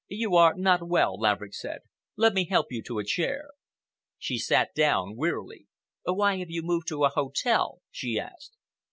[0.09, 1.81] "You are not well," Laverick said.
[2.15, 3.49] "Let me help you to a chair."
[4.17, 5.67] She sat down wearily.
[6.05, 8.57] "Why have you moved to a hotel?" she asked.